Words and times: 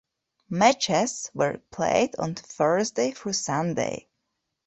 Matches 0.49 1.29
were 1.35 1.61
played 1.69 2.15
on 2.17 2.33
Thursday 2.33 3.11
through 3.11 3.33
Sunday. 3.33 4.09